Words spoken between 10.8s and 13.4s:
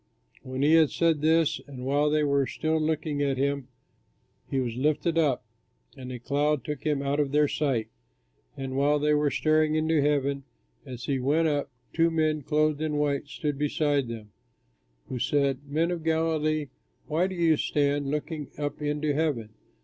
as he went up, two men clothed in white